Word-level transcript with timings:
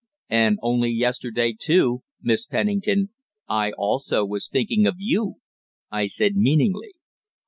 "And 0.31 0.57
only 0.63 0.89
yesterday, 0.89 1.53
too, 1.55 2.01
Miss 2.23 2.47
Pennington, 2.47 3.11
I 3.47 3.71
also 3.73 4.25
was 4.25 4.47
thinking 4.49 4.87
of 4.87 4.95
you," 4.97 5.35
I 5.91 6.07
said 6.07 6.35
meaningly. 6.35 6.93